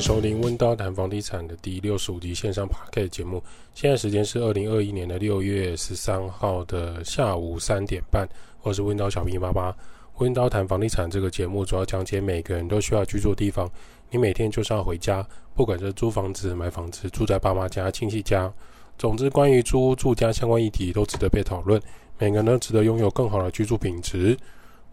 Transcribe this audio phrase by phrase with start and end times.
[0.00, 3.42] 迎收听温刀谈房地产的第六十五集线上 Podcast 节目。
[3.74, 8.26] 现在时间是二零二一年的六月十三号的下午三点半。
[8.62, 9.74] 我是温刀小兵妈妈。
[10.16, 13.70] 温刀谈房地产这个节目主要讲解每个人都需要居住的地方。
[14.08, 15.22] 你每天就是要回家，
[15.54, 18.50] 不管是租房子、买房子、住在爸妈家、亲戚家，
[18.96, 21.78] 总之关于租屋住家相关议题都值得被讨论。
[22.16, 24.34] 每个人都值得拥有更好的居住品质。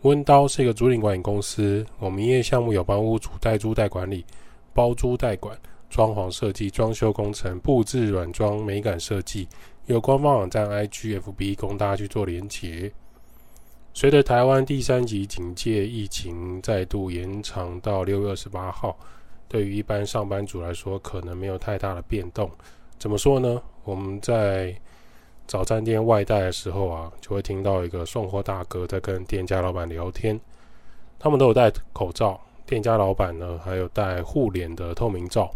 [0.01, 4.25] 温刀是一个租赁管理公司，我们营业项目有帮屋主代租代管理。
[4.77, 5.59] 包租代管、
[5.89, 9.47] 装潢设计、装修工程、布置软装、美感设计，
[9.87, 12.91] 有官方网站 IGFB 供大家去做连结。
[13.95, 18.95] 随着台湾第三级警戒疫情再度延长到六月二十八号，
[19.47, 22.47] 对于一般上班族来说，可能没有太大的变动。
[22.99, 23.59] 怎么说呢？
[23.83, 24.79] 我们在
[25.47, 30.39] 早餐店外带的时候啊，就会听到一个送货大哥在跟店家老板聊天，
[31.17, 32.39] 他们都有戴口罩。
[32.67, 35.49] 店家老板呢，还有戴护脸的透明罩。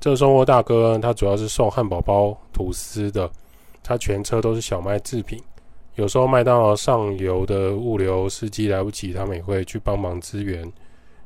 [0.00, 3.30] 这送货大哥他主要是送汉堡包、吐司的，
[3.84, 5.40] 他全车都是小麦制品。
[5.94, 10.70] 有时候麦当劳上游的物流司机来不及，他们也会去帮忙支援。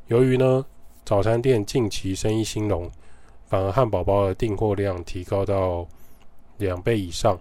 [0.08, 0.64] 由于呢，
[1.04, 2.90] 早餐店近期生意兴隆，
[3.46, 5.86] 反而汉堡包的订货量提高到
[6.58, 7.38] 两倍以上，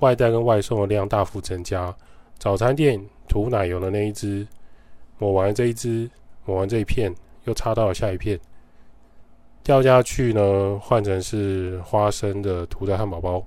[0.00, 1.94] 外带跟外送的量大幅增加。
[2.38, 4.46] 早餐店涂奶油的那一只，
[5.18, 6.10] 抹完这一只。
[6.50, 8.36] 抹完这一片，又插到了下一片，
[9.62, 13.40] 掉下去呢，换成是花生的涂在汉堡包。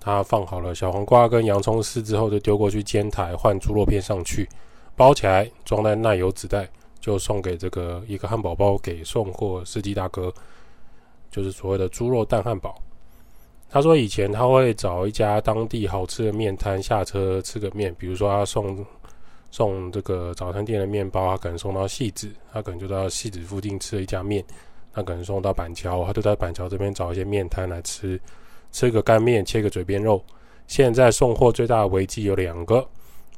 [0.00, 4.48] 他放好了小黄瓜跟洋葱丝之后，就丢过去煎台换猪肉片上去，
[4.96, 6.66] 包起来装在奶油纸袋，
[7.00, 10.32] 就送给这个一个汉堡包给送货司机大哥，
[11.30, 12.74] 就是所谓的猪肉蛋汉堡。
[13.68, 18.82] 他说以前他会找一家当地好吃的面摊下车吃个面，比如说他送。
[19.54, 24.44] 送这个早餐店的面包，他可能送到汐止，他可能就到汐止附近吃了一家面。
[24.92, 28.20] 他可能送到板桥，他就在板桥这边找一些面摊来吃，
[28.72, 30.20] 吃个干面，切个嘴边肉。
[30.66, 32.84] 现在送货最大的危机有两个，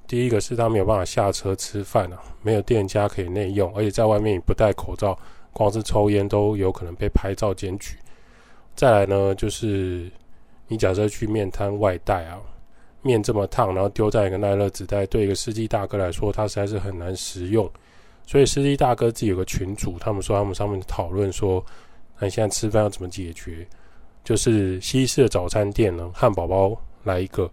[0.07, 5.19] 第一个是他没有办法下车吃饭啊，没有店家可以内用，而且在外面你不戴口罩，
[5.53, 7.95] 光是抽烟都有可能被拍照检举。
[8.75, 10.11] 再来呢，就是
[10.67, 12.41] 你假设去面摊外带啊。
[13.07, 17.71] 面这么烫，然后丢在一个耐热纸袋，对一个司机大哥来说，他实在是很难食用。
[18.27, 21.65] 所以司机大哥自己有个群组，他们说他们上面讨论说，
[22.19, 23.65] 那现在吃饭要怎么解决？
[24.25, 27.49] 就是西式的早餐店呢，汉堡包来一个，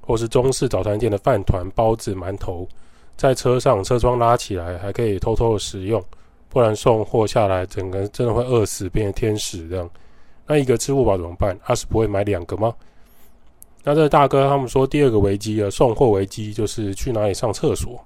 [0.00, 2.68] 或是中式早餐店的饭团、包子、馒头，
[3.16, 6.00] 在车上车窗拉起来，还可以偷偷的食用，
[6.48, 9.90] 不然送货下来，整个真的会饿死，变成天使这样。
[10.46, 11.58] 那一个吃不饱怎么办？
[11.64, 12.72] 他是不会买两个吗？
[13.82, 17.98] 那这大哥他们说，第二个危机啊，送货危机就是去哪里上厕所。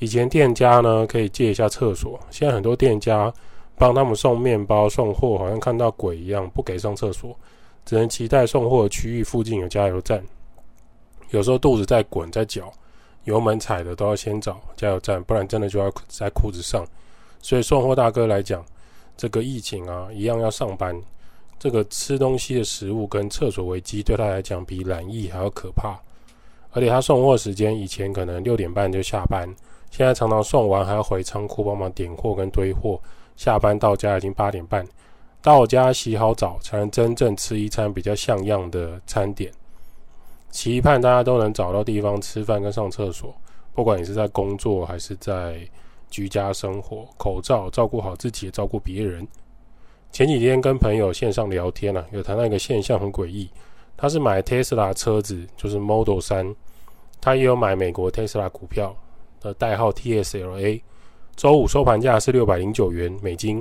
[0.00, 3.32] 以前店家呢可以借一下厕所，现在很多店家
[3.76, 7.34] 帮他们送面包、送货，好像看到鬼一样，不给上厕所，
[7.84, 10.22] 只能期待送货区域附近有加油站。
[11.30, 12.70] 有时候肚子在滚在搅，
[13.22, 16.84] 油门踩的都要先找加油站，不然真的就要在裤子上。
[17.40, 18.64] 所以送货大哥来讲，
[19.16, 21.00] 这个疫情啊，一样要上班。
[21.58, 25.98] 这个吃东西的食物跟厕所危机对他来讲比染疫还要可怕，
[26.72, 29.48] 而且他送货时间以前可能六点半就下班，
[29.90, 33.00] 现在常常送完还要回仓库帮忙点货跟堆货，
[33.36, 34.86] 下班到家已经八点半，
[35.40, 39.50] 到家洗好澡才能真正吃一餐比较像样的餐点。
[40.50, 43.34] 期盼大家都能找到地方吃饭跟上厕所，
[43.74, 45.58] 不管你是在工作还是在
[46.10, 49.26] 居家生活，口罩照顾好自己，也照顾别人。
[50.14, 53.50] 前几天跟朋友线上聊天啊，有谈到一个现象很诡异。
[53.96, 56.54] 他是买 Tesla 车子，就是 Model 3，
[57.20, 58.96] 他也有买美国 Tesla 股票
[59.40, 60.80] 的代号 TSLA。
[61.34, 63.60] 周五收盘价是六百零九元美金。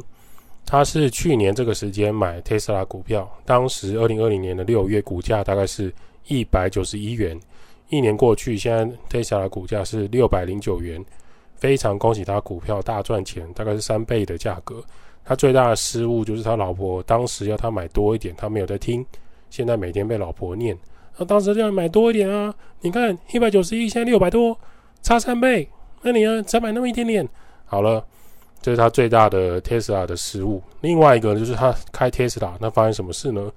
[0.64, 5.92] 他是去年这个时间买 Tesla 股票，当时二零二零年的六月股价大概是
[6.28, 7.36] 一百九十一元。
[7.90, 11.04] 一年过去，现在 Tesla 股价是六百零九元，
[11.56, 14.84] 非常恭喜他股票大赚钱，大概是三倍的价格。
[15.26, 19.06] 他最大的失误就是他老婆当时要他买多一点，他没有在听。
[19.50, 20.78] 现在每天被老婆念，
[21.16, 22.54] 他当时就要买多一点啊！
[22.82, 24.58] 你看一百九十一，现在六百多，
[25.02, 25.68] 差三倍。
[26.02, 27.28] 那你要才买那么一点点。
[27.66, 28.04] 好了，
[28.62, 30.62] 这是他最大的 Tesla 的失误。
[30.82, 33.52] 另外一个就是他开 Tesla，那发生什么事呢？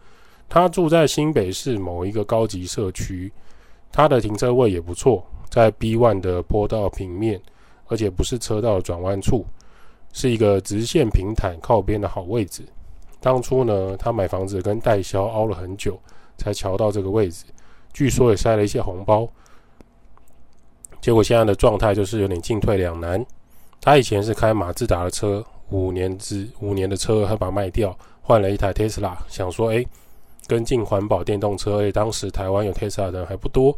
[0.48, 3.32] 他住在新北市某一个高级社区，
[3.90, 7.40] 他的停车位也不错，在 B1 的坡道平面，
[7.88, 9.44] 而且不是车道转弯处。
[10.16, 12.62] 是一个直线平坦靠边的好位置。
[13.20, 16.00] 当初呢，他买房子跟代销凹了很久，
[16.38, 17.44] 才瞧到这个位置。
[17.92, 19.28] 据说也塞了一些红包。
[21.02, 23.22] 结果现在的状态就是有点进退两难。
[23.78, 29.84] 他以前是开马自达的车，五年之五年的车，他把卖掉，换了一台 Tesla，想说，哎，
[30.46, 31.86] 跟进环保电动车。
[31.86, 33.76] 哎，当时台湾有 Tesla 的人还不多，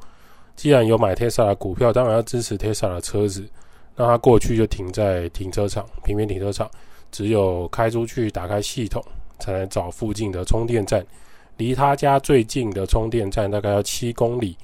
[0.55, 3.45] 既然有买 Tesla 的股票，当然要支持 Tesla 的车子。
[3.99, 6.71] 那他过去就停在停车场，平面停车场，
[7.11, 9.05] 只有开出去打开系统，
[9.41, 11.05] 才能找附近的充电站。
[11.57, 14.57] 离他家最近的充电站大概要七公里，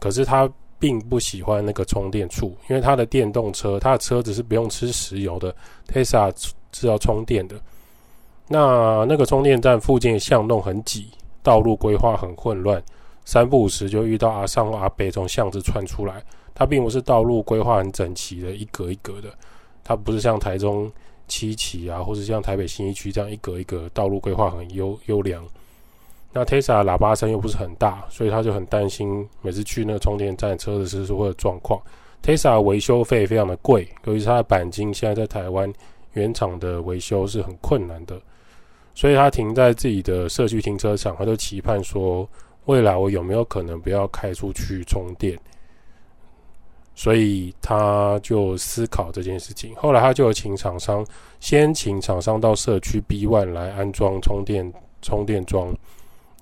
[0.00, 0.50] 可是他
[0.80, 5.54] 并不喜欢那个充电处，因为他的电动车，他的车子是不用吃石油的
[5.86, 6.34] ，Tesla
[6.72, 7.54] 是要充电的。
[8.48, 11.12] 那那个充电站附近巷弄很挤，
[11.44, 12.82] 道路规划很混乱，
[13.24, 16.20] 三不五时就遇到阿上阿北从巷子窜出来。
[16.60, 19.30] 它并不是道路规划很整齐的，一格一格的，
[19.82, 20.92] 它不是像台中
[21.26, 25.42] 七期啊，或是像台北新一区这样一格一格道路规划很优优良。
[26.34, 31.80] 那 Tesla 喇叭声又不是很大，所以他就很担心每次去那个充电站车子是不是会有状况。
[32.22, 35.72] Tesla 维修费非常的贵，由于它的钣金现在在台湾
[36.12, 38.20] 原厂的维修是很困难的，
[38.94, 42.28] 所以他停在自己的社区停车场，他就期盼说
[42.66, 45.38] 未来我有没有可能不要开出去充电。
[47.00, 49.74] 所以他就思考这件事情。
[49.74, 51.02] 后来他就请厂商，
[51.40, 54.70] 先请厂商到社区 B1 来安装充电
[55.00, 55.74] 充电桩。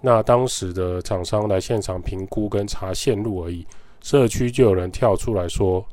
[0.00, 3.64] 那当时的厂商来现场评估跟查线路而已，
[4.02, 5.87] 社区就有人跳出来说：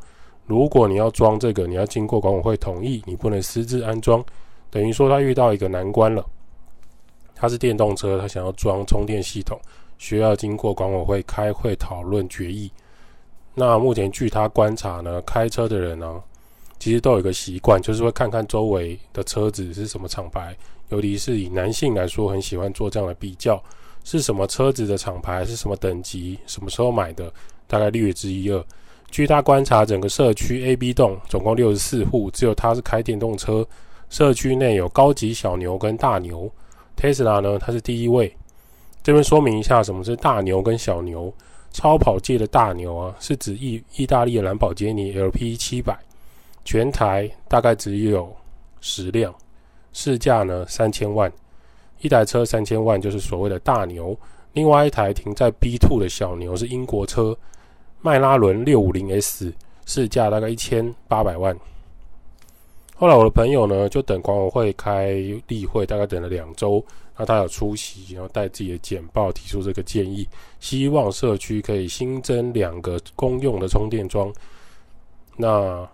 [0.47, 4.25] 如果你要装这个，你要经过管委会同意，你不能私自安装。
[4.71, 6.25] 等于说他遇到一个难关了。
[7.35, 9.62] 他是电动车，他想要装充电系统，
[10.00, 12.71] 需要经过管委会开会讨论决议。
[13.55, 16.21] 那目前据他观察呢，开车的人呢、
[16.77, 20.55] 其实都有一个习惯，就是会看看周围的车子是什么厂牌，
[20.89, 23.61] 尤其是以男性来说，很喜欢做这样的比较，
[24.03, 27.31] 是什么车子的厂牌，是什么等级，什么时候买的，
[27.65, 28.63] 大概略知一二。
[29.09, 33.65] 据他观察，整个社区 A、B 栋总共六十四户，只有他是开电动车。
[34.09, 36.51] 社区内有高级小牛跟大牛
[36.97, 38.35] ，Tesla 呢，它是第一位。
[39.01, 41.33] 这边说明一下，什么是大牛跟小牛。
[41.75, 45.94] 超跑界的大牛啊，是指意意大利的兰博基尼 LP 七百，
[46.63, 48.33] 全台大概只有
[48.80, 49.36] 十辆，
[49.92, 51.30] 市价呢三千万，
[52.00, 54.18] 一台车三千万就是所谓的大牛。
[54.54, 57.38] 另外一台停在 B two 的小牛是英国车
[58.00, 59.54] 迈拉伦六五零 S，
[59.86, 61.54] 市价大概一千八百万。
[62.95, 65.12] 后来我的朋友呢，就等管委会开
[65.48, 66.81] 例会，大概等了两周。
[67.17, 70.27] 那他有出席，然后带自己的简报提出这个建议，
[70.59, 74.33] 希望社区可以新增两个公用的充电桩。
[75.38, 75.88] 那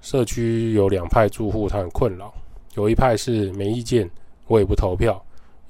[0.00, 2.32] 社区有两派住户，他很困扰，
[2.74, 4.08] 有一派是没意见，
[4.46, 5.14] 我也不投票；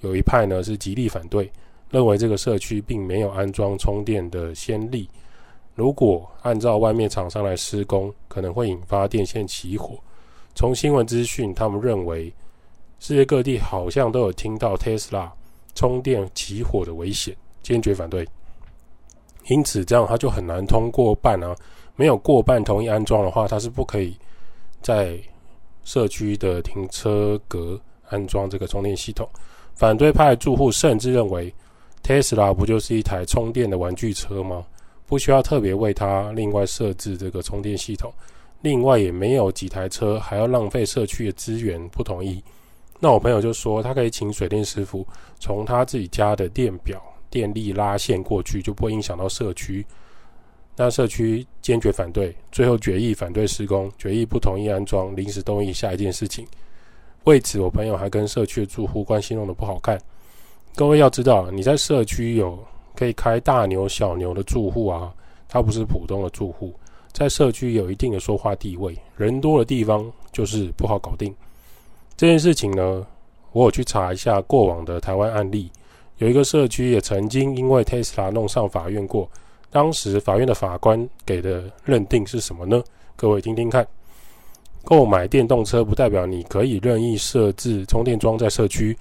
[0.00, 1.50] 有一派呢是极力反对，
[1.90, 5.08] 认为这个社区并没有安装充电的先例。
[5.75, 9.96] 如果按照外面厂商来施工，可能会引发电线起火。
[10.55, 12.32] 从新闻资讯，他们认为
[12.98, 15.30] 世界各地好像都有听到 Tesla
[15.74, 18.26] 充电起火的危险，坚决反对。
[19.48, 21.54] 因此，这样他就很难通过半啊。
[21.96, 24.16] 没有过半同意安装的话，他是不可以
[24.80, 25.18] 在
[25.84, 29.28] 社区的停车格安装这个充电系统。
[29.74, 31.52] 反对派住户甚至认为
[32.05, 34.64] ，Tesla 不就是一台充电的玩具车吗？
[35.06, 38.12] 不需要特别为它另外设置这个充电系统。
[38.60, 42.43] 另外也没有几台车，还要浪费社区的资源，不同意。
[43.00, 45.06] 那我朋友就说，他可以请水电师傅
[45.38, 47.00] 从他自己家的电表
[47.31, 49.84] 电力拉线过去，就不会影响到社区。
[50.74, 56.46] 那社区坚决反对，最后决议反对施工，决议不同意安装，临时动议下一件事情。
[57.24, 60.00] 为此，我朋友还跟社区的住户关系弄得不好看。
[60.74, 62.58] 各位要知道，你在社区有
[62.94, 65.12] 可以开大牛小牛的住户啊，
[65.48, 66.72] 他不是普通的住户。
[67.12, 71.34] 在社区有一定的说话地位，人多的地方就是不好搞定。
[72.19, 73.06] 这件事情呢，
[73.53, 75.70] 我有去查一下过往的台湾案例，
[76.17, 79.31] 有一个社区也曾经因为 Tesla 弄上法院过。
[79.70, 82.82] 当时法院的法官给的认定是什么呢？
[83.15, 83.87] 各位听听看。
[84.82, 88.98] 购买电动车不代表你可以任意设置充电桩在社区。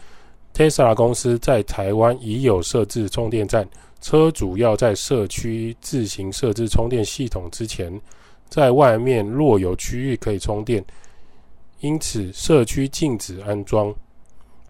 [0.53, 3.67] Tesla 公司在台湾已有设置充电站。
[3.99, 7.99] 车主要在社区自行设置充电系统之前，
[8.47, 10.85] 在外面若有区域可以充电，
[11.79, 13.93] 因此社区禁止安装，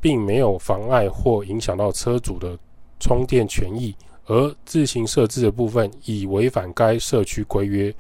[0.02, 2.58] 并没有妨碍或影响到车主的
[3.00, 3.96] 充电权益。
[4.26, 7.94] 而自行设置的部分已违反该社区规约。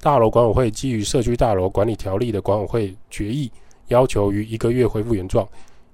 [0.00, 3.50] 大楼管委会基于社区大楼管理条例的管委会决议，
[3.88, 5.46] 要求于一个月恢复原状。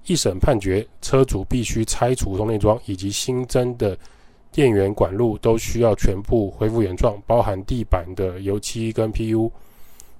[0.05, 3.97] 一审判决，车主必须拆除充电桩以及新增的。
[4.51, 9.49] 电源管路都需要全部恢复原状，包含地板的油漆跟 PU。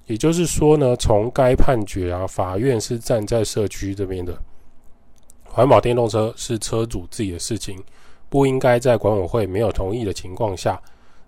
[0.06, 4.36] 也就是说呢，从该判决啊，法院是站在社区这边的。
[5.44, 7.82] 环保电动车是车主自己的事情，
[8.28, 10.78] 不应该在管委会没有同意的情况下，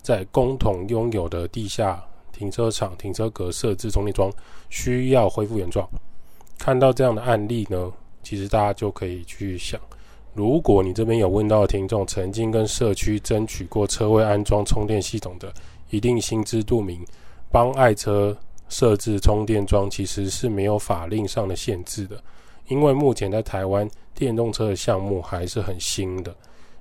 [0.03, 4.31] 在共同拥有的地下停车场停车格设置充电桩，
[4.69, 5.89] 需要恢复原状。
[6.59, 7.91] 看到这样的案例呢，
[8.23, 9.81] 其实大家就可以去想，
[10.35, 15.51] 如果你这边有问到听众曾经跟社区争取过车位安装充电系统的，
[15.89, 17.03] 一定心知肚明，
[17.51, 18.37] 帮爱车。
[18.69, 22.23] 设置充电桩其实是没有法令上的限制的，
[22.69, 26.35] 因为目前在台湾电动车的项目还是很新的，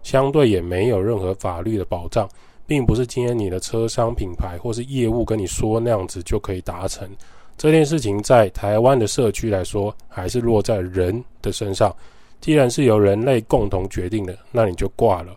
[0.03, 2.27] 相对也没有任何法律的保障，
[2.65, 7.09] 并不是今天你的车商品牌或是业务跟你说那样子就可以达成。
[7.57, 11.95] 这件事情在台湾的社区来说，还是落在人的身上。
[12.41, 15.33] 既然是由人类共同决定的，那你就挂了，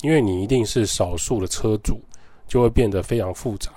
[0.00, 2.00] 因为你一定是少数的车主，
[2.48, 3.70] 就会变得非常复杂。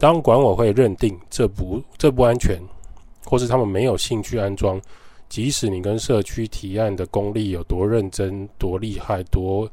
[0.00, 2.58] 当管委会认定这不这不安全，
[3.26, 4.80] 或是他们没有兴趣安装，
[5.28, 9.70] 即使你跟社区提案的功力有多认真、多厉害、多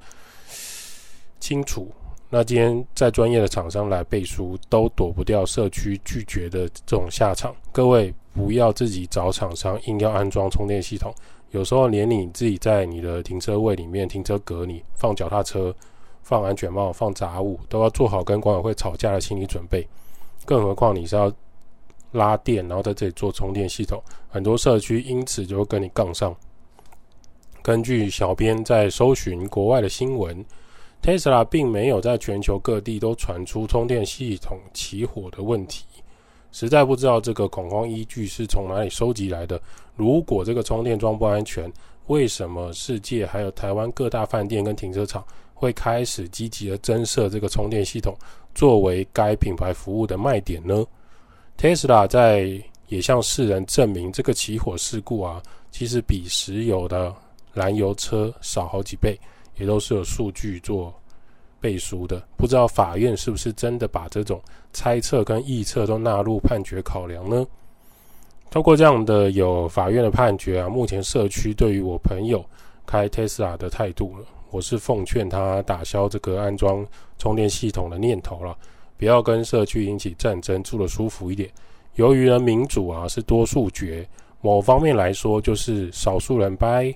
[1.39, 1.89] 清楚，
[2.29, 7.55] 那今天再专业的厂商来背书，都躲不掉社区拒绝的这种下场。
[7.71, 11.15] 各位不要自己找厂商硬要安装充电系统，
[11.51, 15.73] 有时候连你自己在你的停车位里面、停车格里放脚踏车、
[16.21, 19.87] 放安全帽、放杂物，都要做好跟管委会吵架的心理准备。
[20.47, 21.29] 更何况你是要
[22.13, 26.33] 拉电，然后在这里做充电系统，很多社区因此就会跟你杠上。
[27.61, 30.43] 根据小编在搜寻国外的新闻
[31.03, 35.83] ，Tesla 并没有在全球各地都传出充电系统起火的问题，
[36.53, 39.61] 实在不知道这个恐慌依据是从哪里收集来的。
[39.97, 41.69] 如果这个充电桩不安全，
[42.05, 45.21] 为什么世界还有台湾各大饭店跟停车场
[45.57, 48.15] 会开始积极的增设这个充电系统？
[48.53, 50.85] 作为该品牌服务的卖点呢
[51.57, 57.13] ，Tesla 在也向世人证明，这个起火事故啊，其实比石油的
[57.53, 59.19] 燃油车少好几倍，
[59.57, 60.93] 也都是有数据做
[61.59, 62.23] 背书的。
[62.37, 64.41] 不知道法院是不是真的把这种
[64.73, 67.45] 猜测跟臆测都纳入判决考量呢？
[68.49, 72.43] 通过这样的有法院的判决啊，目前社区对于我朋友
[72.85, 74.25] 开 Tesla 的态度了。
[74.49, 76.85] 我是奉劝他打消这个安装
[77.17, 78.57] 充电系统的念头了，
[78.97, 81.49] 不要跟社区引起战争，住得舒服一点。
[81.95, 84.07] 由于呢，民主啊是多数决，
[84.41, 86.93] 某方面来说就是少数人掰，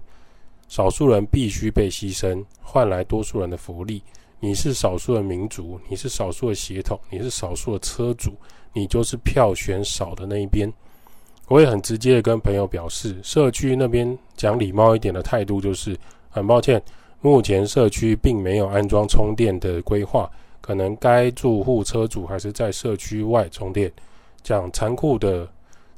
[0.68, 4.02] 少数人必须被牺牲，换来多数人的福利。
[4.40, 8.34] 你是少数的民族，你是少数的血统，你是少数的车主，
[8.74, 10.72] 你就是票选少的那一边。
[11.48, 15.98] 我也很直接的跟朋友表示，社区那边讲礼貌一点的态度就是，
[16.30, 16.82] 很抱歉。
[17.22, 23.92] 目前社区并没有安装充电的规划，可能该住户车主还是在社区外充电。
[24.42, 25.48] 讲残酷的、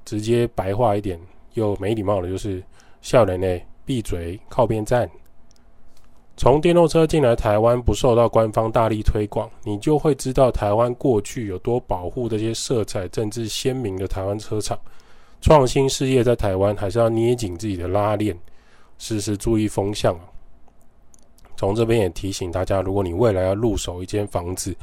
[0.04, 1.18] 直接白话一点
[1.54, 2.62] 又没礼貌的，就是
[3.02, 5.10] 笑人呢，闭嘴，靠边站。
[6.36, 14.78] 从电动车进来台湾不受到官方大力推广，你就会知道台湾过去有多保护这些色彩政治鲜明的台湾车厂。
[15.40, 18.38] 创新事业在台湾还是要捏紧自己的拉链，
[18.98, 20.20] 时时注意风向。
[21.56, 24.76] 从这边也提醒大家，如果你未来要入手一间房子，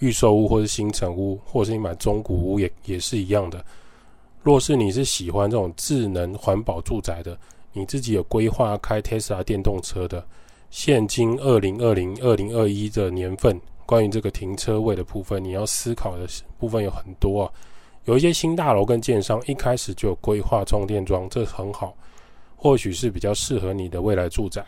[0.00, 3.64] 预售屋或是新城屋，或是你买中古屋也也是一样的。
[4.42, 7.36] 若是你是喜欢这种智能环保住宅的，
[7.72, 10.24] 你自己有规划开 Tesla 电动车的，
[10.70, 16.26] 现今二零二零、二零二一的年份，关于这个停车位的部分，你要思考的
[16.58, 17.52] 部分有很多啊。
[18.04, 21.94] 有一些新大楼跟建商一开始就有规划充电桩，这很好，
[22.56, 24.64] 或许是比较适合你的未来住宅。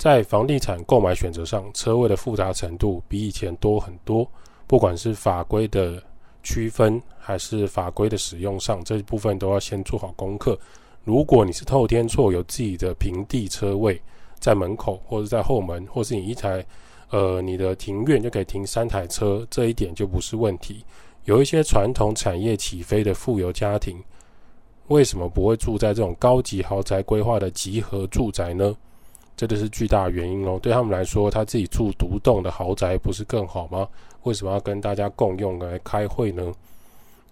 [0.00, 4.26] 在房地产购买选择上，车位的复杂程度比以前多很多。
[4.66, 6.02] 不管是法规的
[6.42, 10.58] 区分，还是法规的使用上，这一部分都要先做好功课。
[11.04, 14.00] 如果你是透天厝，有自己的平地车位
[14.38, 16.64] 在门口，或者在后门，或是你一台
[17.10, 20.82] 呃你的庭院就可以停三台车，这一点就不是问题。
[21.26, 24.02] 有一些传统产业起飞的富有家庭，
[24.88, 28.74] 为什么不会住在这种高级豪宅规划的集合住宅呢？
[29.40, 30.58] 这就是巨大的原因哦。
[30.60, 33.88] 对他们来说，他自己住独栋的豪宅不是更好吗？
[34.24, 36.52] 为什么要跟大家共用来开会呢？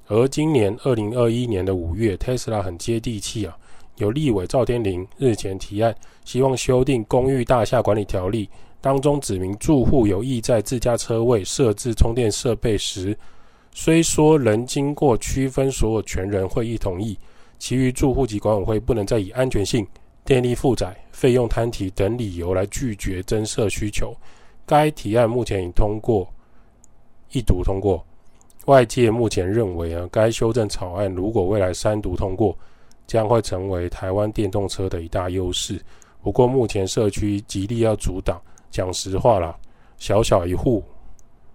[0.06, 3.54] 而今年二零二一年的五月，Tesla 很接地气啊，
[3.96, 8.48] 有立委赵天麟日前提案，希望修订公寓大厦管理条例，
[8.80, 13.14] 当中指明住户有意在自家车位设置充电设备时，
[13.74, 17.18] 虽说仍经过区分所有权人会议同意，
[17.58, 19.86] 其余住户及管委会不能再以安全性。
[20.28, 24.14] 电力负载、费用摊提等理由来拒绝增设需求。
[24.66, 26.28] 该提案目前已通过
[27.30, 28.04] 一读通过，
[28.66, 32.54] 外界目前认为啊，该修正草案如果未来三读通过，
[33.06, 35.82] 将会成为台湾电动车的一大优势。
[36.20, 38.38] 不过目前社区极力要阻挡。
[38.70, 39.58] 讲实话啦，
[39.96, 40.84] 小小一户，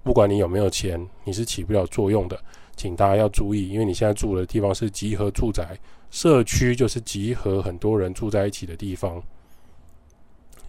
[0.01, 2.35] 不管你有没有钱，你是起不了作用的。
[2.75, 5.77] 请大家要注意，因为你现在住的地方是集合住宅，
[6.13, 9.19] 社区就是集合很多人住在一起的地方。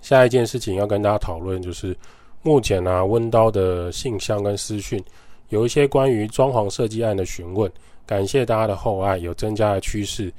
[0.01, 1.95] 下一件事情要跟大家讨论，就是
[2.41, 5.05] 目前啊，温刀的信箱跟私讯
[5.51, 7.71] 有一些关于装潢设计案的询问，
[8.07, 10.33] 感谢大家的厚爱，有增加的趋势。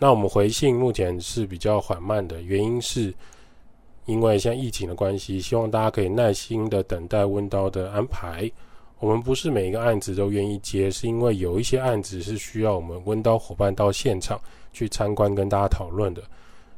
[0.00, 3.14] 那我们回信目前是比较缓慢的，原因是。
[4.06, 8.50] 因为现在疫情的关系，希望大家可以耐心的等待温刀的安排。
[9.00, 14.40] 我们不是每一个案子都愿意接，是因为有一些案子是需要我们温刀伙伴到现场
[14.72, 16.22] 去参观跟大家讨论的。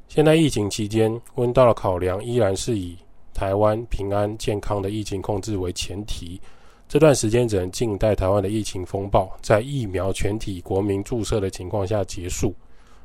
[0.09, 2.97] 现在疫情期间，温叨的考量依然是以
[3.35, 6.41] 台湾平安健康的疫情控制为前提。
[6.89, 12.55] 这段时间只能静待台湾的疫情风暴在疫苗全体国民注射的情况下结束。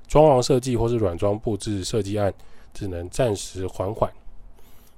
[0.07, 2.33] 装潢设计或是软装布置设计案。
[2.73, 4.07] 只能暂时缓缓。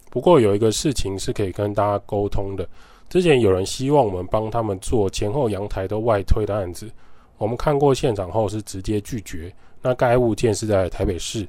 [0.10, 2.68] 不过有一个事情是可以跟大家沟通的。
[3.10, 6.90] 之前有人希望我们帮他们做前后阳台都外推的案子，
[7.38, 9.52] 我们看过现场后是直接拒绝。
[9.82, 11.48] 那该物件是在台北市，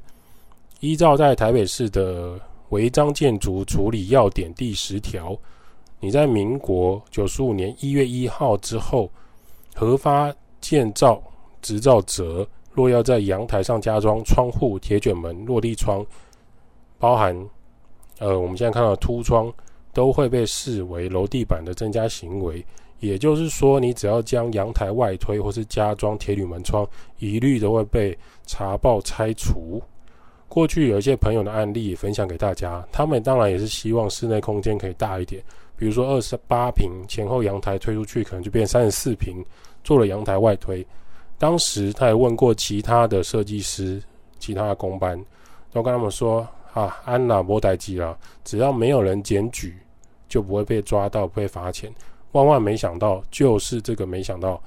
[0.81, 2.41] 依照在台北市的
[2.71, 5.37] 违章建筑处理要点第十条，
[6.01, 9.11] 你在民国九十五年一月一号之后
[9.75, 11.23] 核发建造
[11.61, 12.47] 执照者。
[12.73, 16.07] 若要在阳台上加装窗户、铁卷门、落地窗，
[17.01, 17.37] 包含
[18.21, 19.53] 呃我们现在看到的凸窗，
[19.93, 22.65] 都会被视为楼地板的增加行为。
[23.01, 26.87] 也就是说，你只要将阳台外推或是加装铁铝门窗，
[27.19, 28.17] 一律都会被
[28.47, 29.83] 查报拆除。
[30.49, 35.43] 过去有一些朋友的案例分享给大家，他们当然也是希望室内空间可以大一点，
[35.77, 39.43] 比如说二十八平前后阳台推出去，可能就变三十四平，
[39.83, 40.87] 做了阳台外推。
[41.39, 44.03] 当时他也问过其他的设计师、
[44.39, 45.19] 其他的工班，
[45.73, 49.77] 都跟他们说：“啊，安娜莫代机了，只要没有人检举，
[50.29, 51.93] 就不会被抓到，不会罚钱。”
[52.33, 54.63] 万万没想到，就是这个没想到，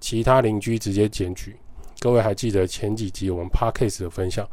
[0.00, 1.56] 其他邻居直接检举。
[1.98, 4.46] 各位还记得前几集我们 Podcast 的分享，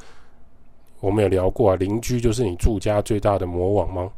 [1.00, 4.10] 我们有聊过啊，邻居就是你住家最大的魔王吗？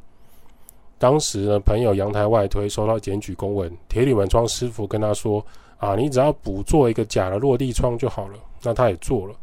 [0.97, 5.45] 当时呢，朋友阳台外推收到检举公文，铁铝门窗师傅跟他说。
[5.77, 8.39] 啊，你只要补做一个假的落地窗就好了。
[8.63, 9.35] 那他也做了。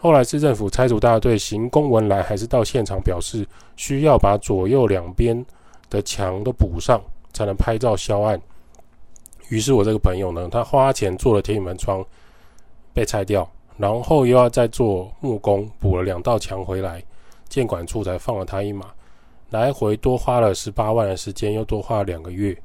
[0.00, 3.44] 后来市政府拆除大队行公文来，还是到现场表示
[3.76, 5.44] 需要把左右两边
[5.90, 8.40] 的墙都补上，才能拍照销案。
[9.48, 12.04] 于是我这个朋友呢，他花钱做了铁门窗，
[12.92, 17.02] 被拆掉，然后又要再做木工补了两道墙回来，
[17.48, 18.86] 建管处才放了他一马。
[19.50, 22.56] 来回多花了十八万的时间，又多花了两个月。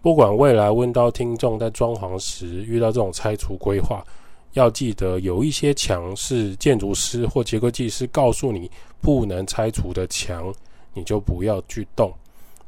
[0.00, 4.02] 不管未来温叨听众在装潢时遇到这种拆除规划，
[4.52, 10.52] 要记得有一些墙是建筑师或结构技师告诉你不能拆除的墙，
[10.92, 12.12] 你就不要去动。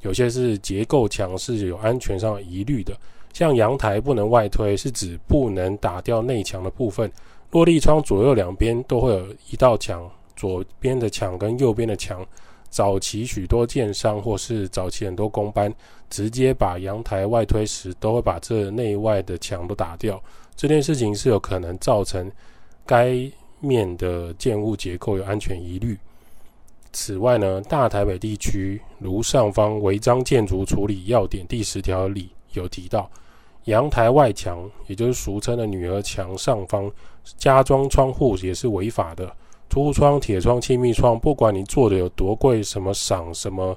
[0.01, 2.95] 有些是结构墙是有安全上疑虑的，
[3.33, 7.11] 像阳台不能外推，是指不能打掉内墙的部分。
[7.51, 12.27] 落地窗左右两边都会有一道墙，左边的墙跟右边的墙。
[12.69, 15.73] 早期许多建商或是早期很多工班，
[16.11, 20.21] 直接把阳台外推时，都会把这内外的墙都打掉。
[20.57, 22.31] 这件事情是有可能造成
[22.87, 23.17] 该
[23.61, 25.99] 面的建物结构有安全疑虑。
[26.93, 33.11] 此外呢，大台北地区如上方违章建筑处理要点第十条里有提到，
[33.65, 36.91] 阳台外墙，也就是俗称的女儿墙上方
[37.37, 39.35] 加装窗户也是违法的。
[39.69, 43.77] 凸窗、铁窗、气密窗，不管你做的有多贵，什么赏、什么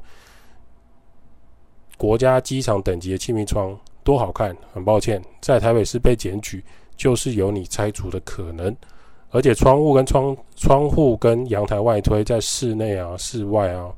[1.97, 3.75] 国家机场等级的气密窗，
[4.07, 4.55] 多好看。
[4.73, 6.63] 很抱歉，在台北市被检举，
[6.95, 8.73] 就是有你拆除的可能。
[9.31, 13.91] 而且窗户跟窗窗户跟阳台外推，在室内啊、室外啊，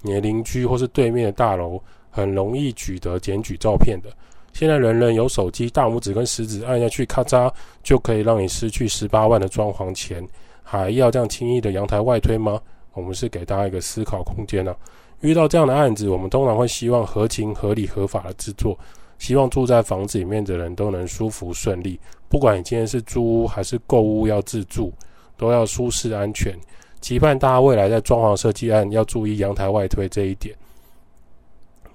[0.00, 1.78] 你的邻居或是对面的大楼，
[2.10, 4.08] 很容易取得检举照片的。
[4.54, 10.26] 现在人人有手机，大拇指跟食指按下去，咔嚓，就可以让你失去十八万的装潢钱。
[10.62, 12.58] 还要这样轻易的阳台外推吗？
[12.94, 14.76] 我们是给大家一个思考空间呢、啊。
[15.20, 18.76] 遇到这样的案子，我们通常会希望合情合理合法的制作，
[19.20, 22.00] 希望住在房子里面的人都能舒服顺利。
[22.28, 24.92] 不管你今天是租屋还是购屋要自住，
[25.36, 26.58] 都要舒适安全。
[27.00, 30.56] 期盼大家未来在装潢设计案要注意阳台外推这一点。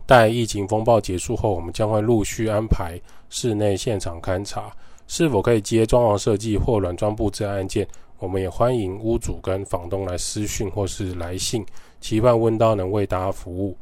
[0.05, 4.71] 待疫情风暴结束后，我们将会陆续安排室内现场勘查，
[5.07, 7.87] 是否可以接装潢设计或软装布置案件。
[8.19, 11.65] 我们也欢迎屋主跟房东来私讯或是来信，
[11.99, 13.75] 期盼温刀能为大家服务。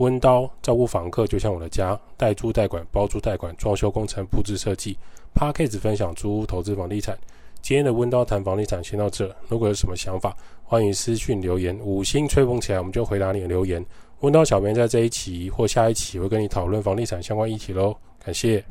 [0.00, 4.96] 温刀照顾房客就像我的家，代租代管、包租代管、装修工程、布置设计。
[5.34, 7.18] Parkes 分享租屋投资房地产。
[7.60, 9.30] 今天的温刀谈房地产先到这。
[9.46, 10.34] 如果有什么想法，
[10.64, 11.78] 欢迎私讯留言。
[11.80, 13.84] 五星吹捧起来，我们就回答你的留言。
[14.20, 17.94] 温刀小编在这一期或下一期会跟你讨论房地产相关议题喽。
[18.24, 18.64] 感谢。